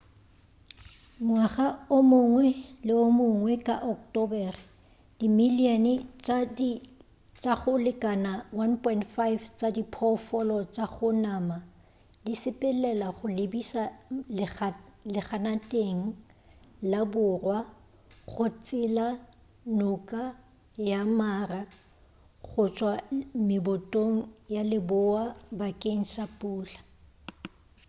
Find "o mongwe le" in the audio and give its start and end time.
1.95-2.93